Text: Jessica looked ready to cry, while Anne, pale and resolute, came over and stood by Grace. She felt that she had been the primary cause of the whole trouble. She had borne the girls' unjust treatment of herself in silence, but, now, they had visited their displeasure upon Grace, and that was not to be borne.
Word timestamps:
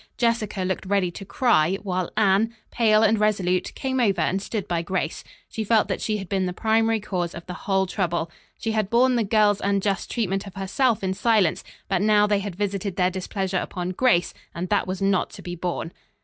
Jessica 0.17 0.63
looked 0.63 0.87
ready 0.87 1.11
to 1.11 1.23
cry, 1.23 1.75
while 1.83 2.09
Anne, 2.17 2.55
pale 2.71 3.03
and 3.03 3.19
resolute, 3.19 3.71
came 3.75 3.99
over 3.99 4.21
and 4.21 4.41
stood 4.41 4.67
by 4.67 4.81
Grace. 4.81 5.23
She 5.47 5.63
felt 5.63 5.87
that 5.89 6.01
she 6.01 6.17
had 6.17 6.27
been 6.27 6.47
the 6.47 6.53
primary 6.53 6.99
cause 6.99 7.35
of 7.35 7.45
the 7.45 7.53
whole 7.53 7.85
trouble. 7.85 8.31
She 8.57 8.71
had 8.71 8.89
borne 8.89 9.15
the 9.15 9.23
girls' 9.23 9.61
unjust 9.63 10.09
treatment 10.09 10.47
of 10.47 10.55
herself 10.55 11.03
in 11.03 11.13
silence, 11.13 11.63
but, 11.87 12.01
now, 12.01 12.25
they 12.25 12.39
had 12.39 12.55
visited 12.55 12.95
their 12.95 13.11
displeasure 13.11 13.59
upon 13.59 13.91
Grace, 13.91 14.33
and 14.55 14.69
that 14.69 14.87
was 14.87 15.03
not 15.03 15.29
to 15.33 15.43
be 15.43 15.55
borne. 15.55 15.91